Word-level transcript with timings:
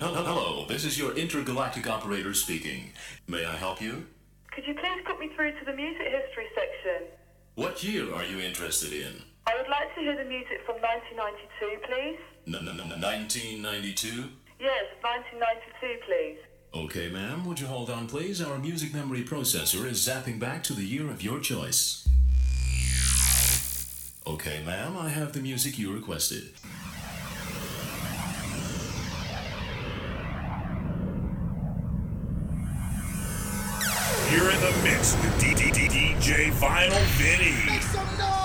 hello, 0.00 0.24
hello. 0.24 0.64
This 0.66 0.84
is 0.84 0.98
your 0.98 1.12
intergalactic 1.16 1.86
operator 1.88 2.34
speaking. 2.34 2.92
May 3.28 3.44
I 3.44 3.56
help 3.56 3.80
you? 3.80 4.06
Could 4.52 4.66
you 4.66 4.74
please 4.74 5.02
put 5.06 5.18
me 5.20 5.30
through 5.34 5.52
to 5.58 5.64
the 5.64 5.72
music 5.72 6.06
history 6.06 6.46
section? 6.54 7.08
What 7.54 7.84
year 7.84 8.12
are 8.14 8.24
you 8.24 8.40
interested 8.40 8.92
in? 8.92 9.22
I 9.46 9.56
would 9.56 9.68
like 9.68 9.94
to 9.94 10.00
hear 10.00 10.16
the 10.16 10.24
music 10.28 10.60
from 10.66 10.76
1992, 10.76 11.86
please. 11.86 12.18
N- 12.46 12.68
n- 12.68 12.80
n- 12.80 13.00
1992? 13.00 14.24
Yes, 14.60 14.84
1992, 15.02 16.00
please. 16.06 16.38
Okay, 16.72 17.08
ma'am. 17.08 17.44
Would 17.46 17.60
you 17.60 17.66
hold 17.66 17.90
on, 17.90 18.06
please? 18.06 18.40
Our 18.40 18.58
music 18.58 18.94
memory 18.94 19.22
processor 19.24 19.86
is 19.86 20.06
zapping 20.06 20.38
back 20.38 20.62
to 20.64 20.72
the 20.72 20.84
year 20.84 21.10
of 21.10 21.22
your 21.22 21.40
choice. 21.40 22.06
Okay, 24.26 24.62
ma'am. 24.64 24.96
I 24.96 25.08
have 25.08 25.32
the 25.32 25.40
music 25.40 25.78
you 25.78 25.92
requested. 25.92 26.52
You're 34.32 34.50
in 34.50 34.60
the 34.60 34.72
mix 35.00 35.14
with 35.14 35.32
DJ 35.40 36.52
Vinyl 36.52 37.00
Vinnie. 37.16 38.39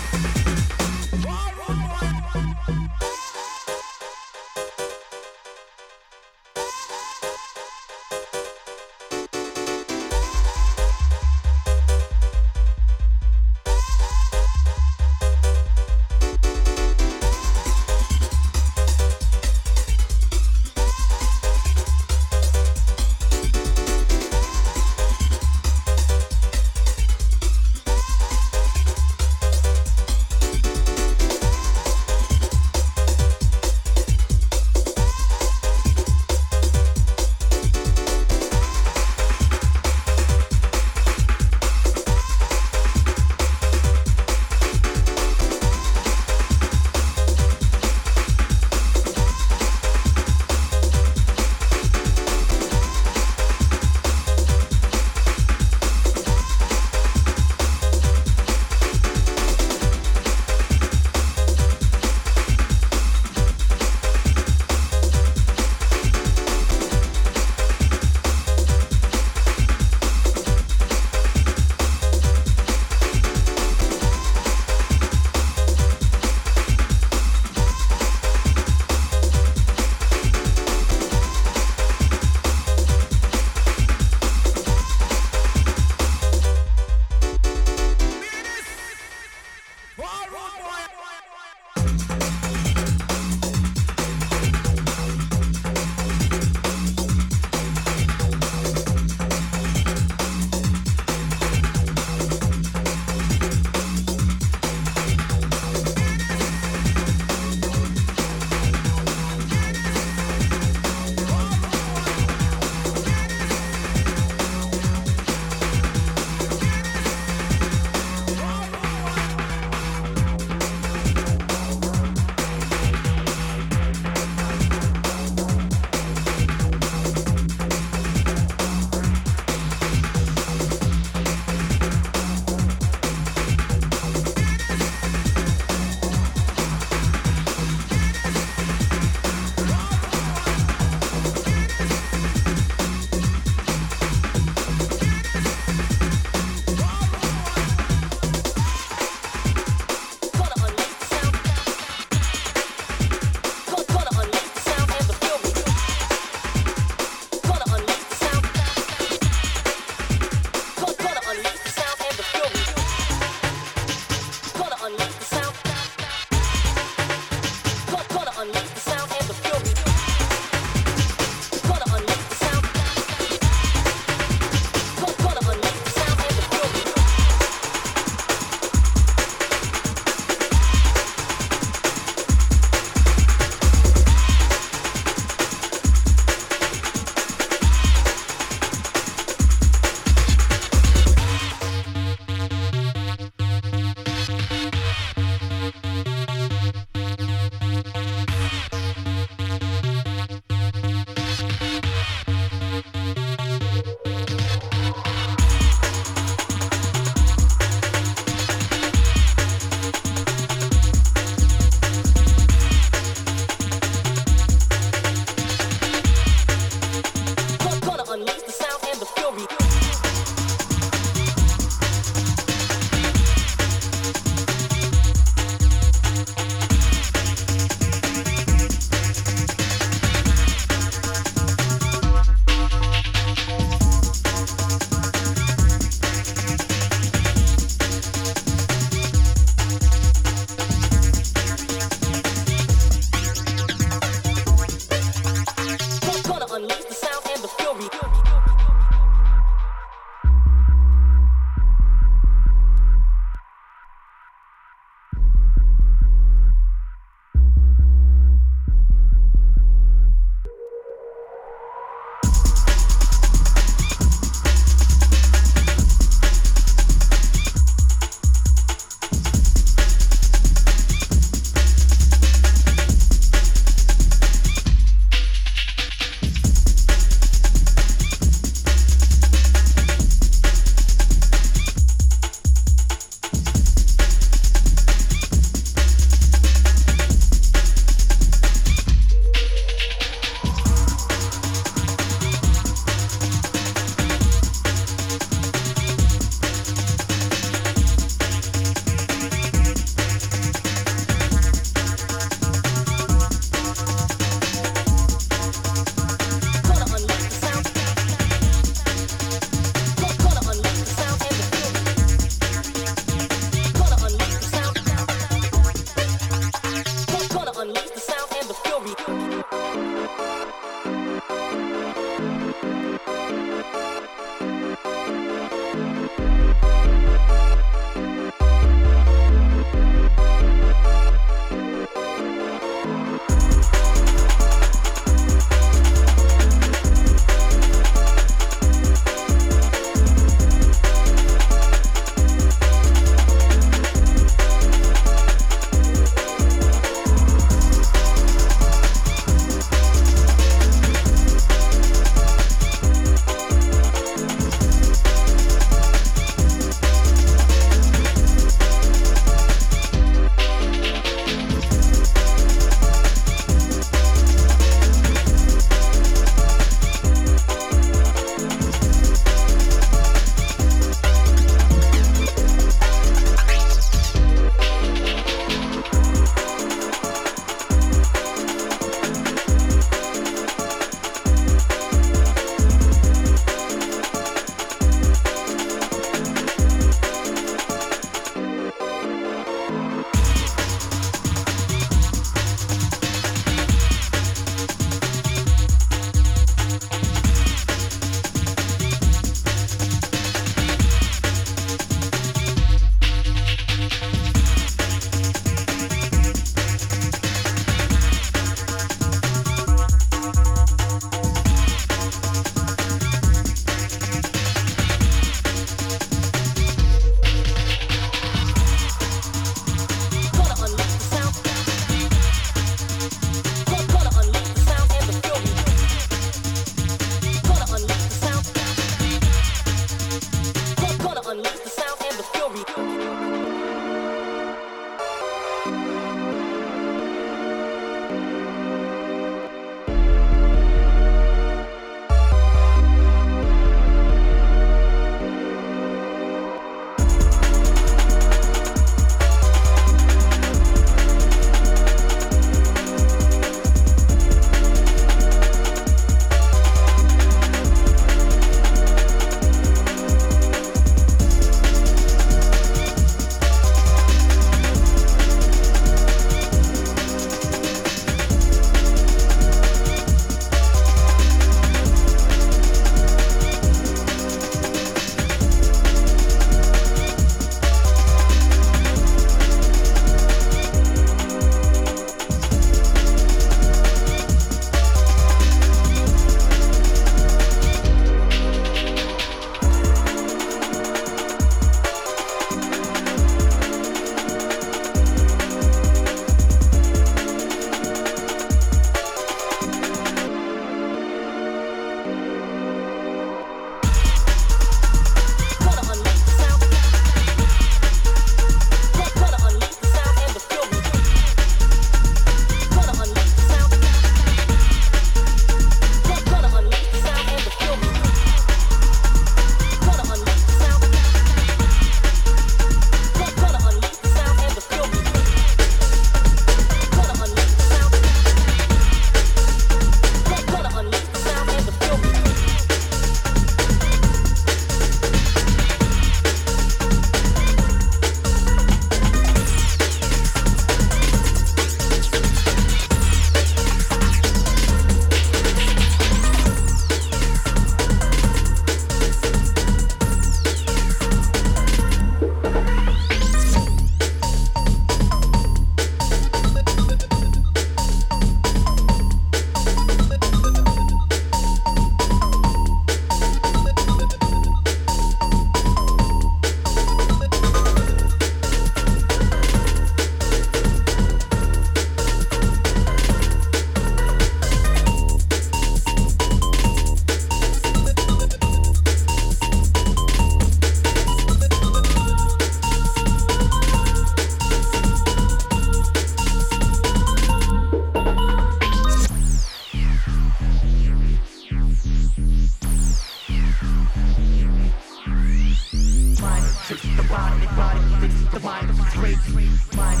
Mind, 599.32 600.00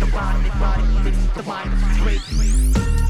the 0.00 0.08
body, 0.12 0.48
body, 0.58 1.10
the 1.34 1.42
mind, 1.42 3.01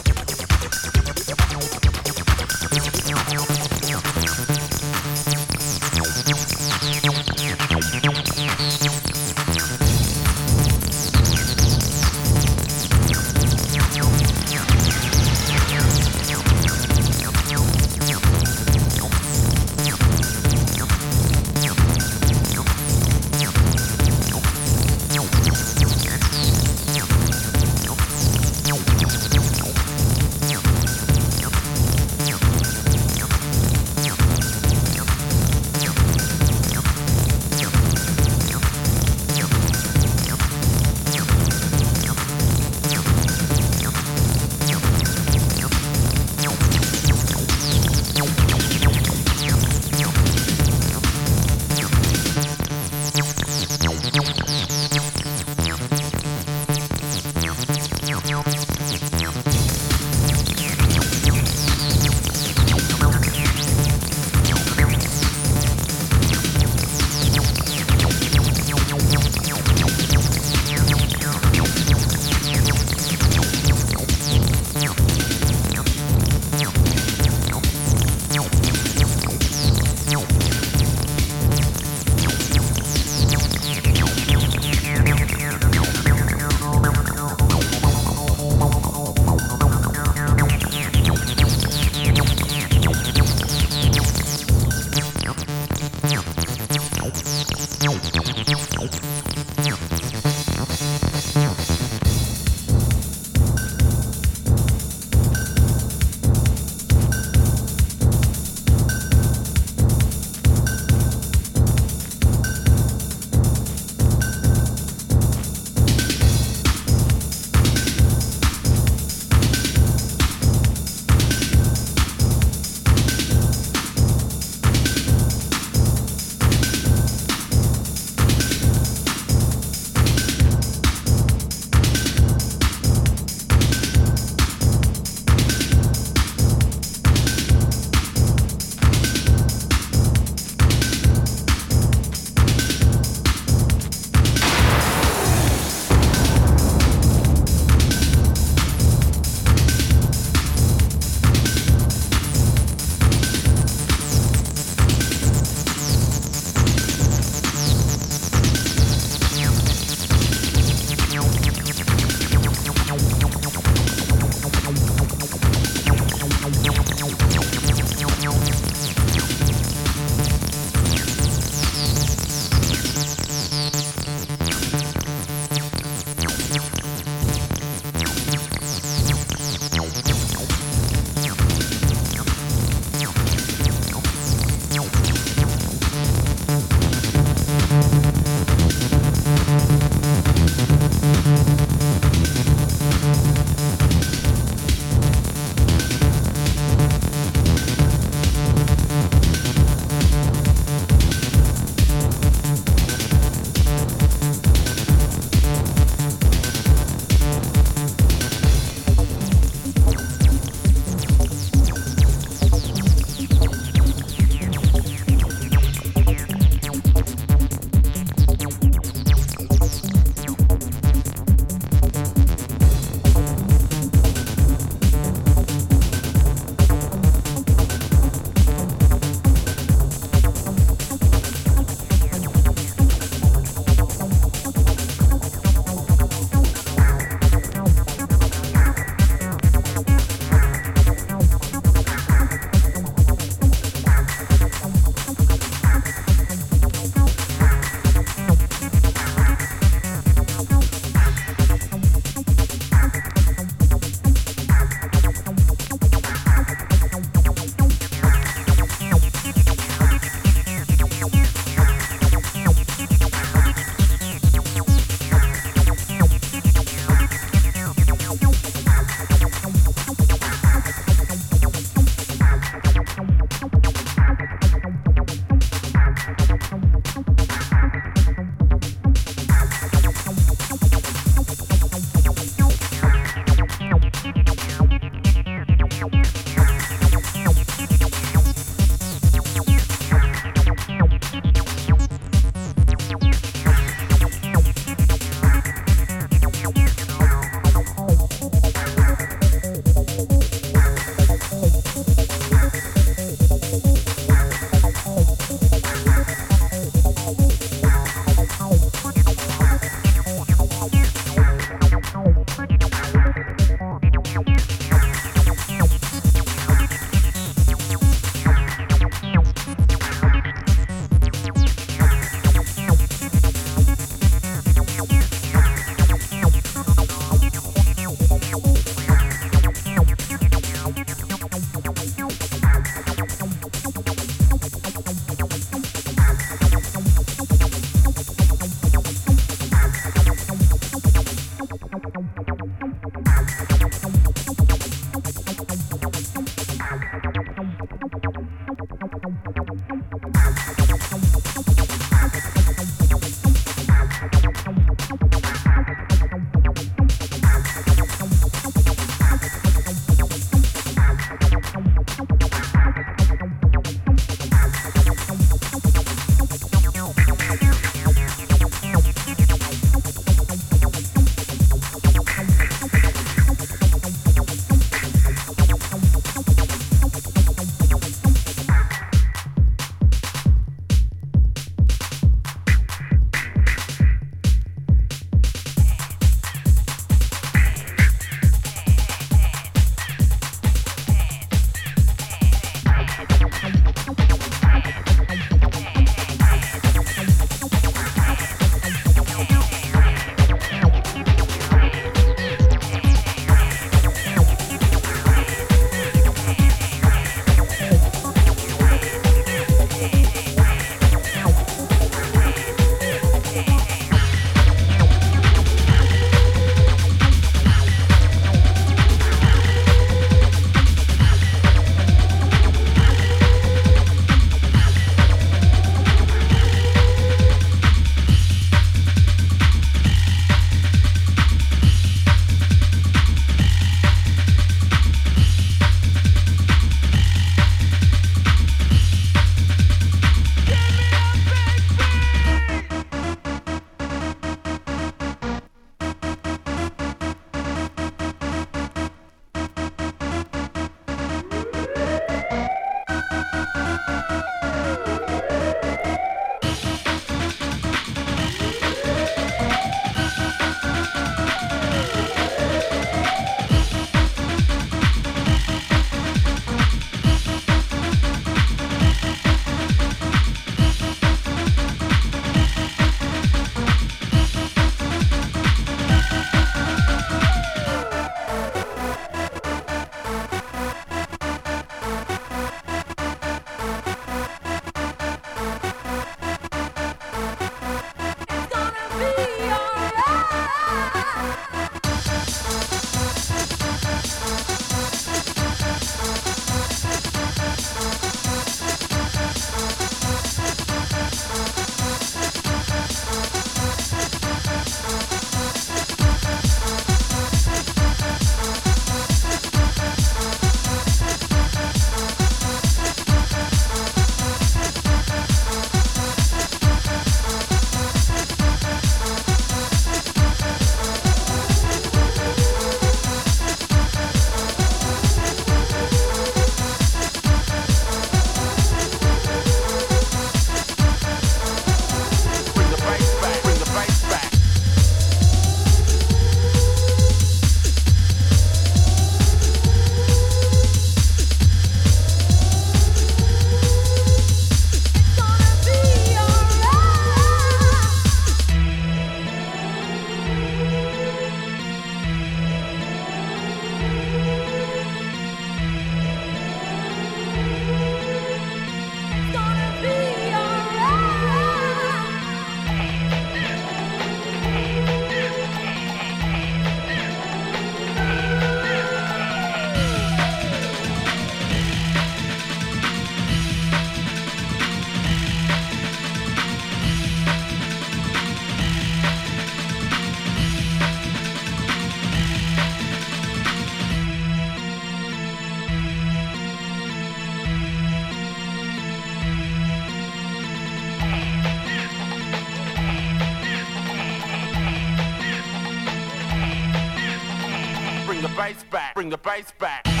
Bring 598.93 599.09
the 599.09 599.17
bass 599.17 599.53
back. 599.57 600.00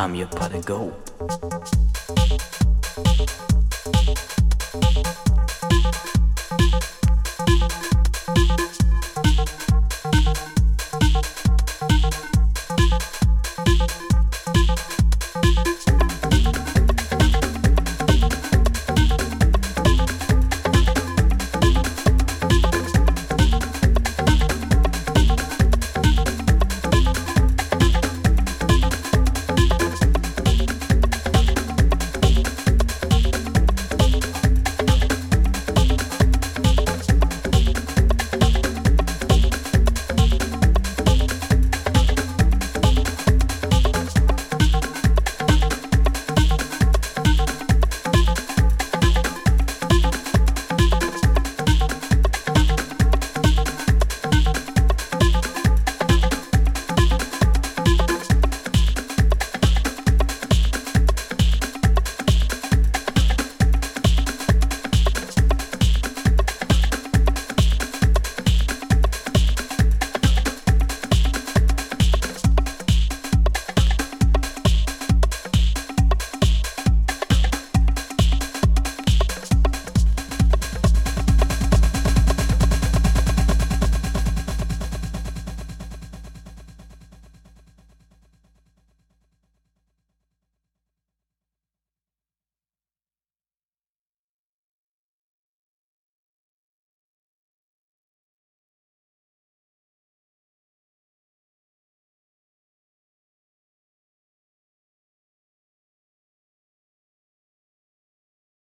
I'm 0.00 0.14
your 0.14 0.28
pot 0.28 0.54
of 0.54 0.64
gold. 0.64 2.19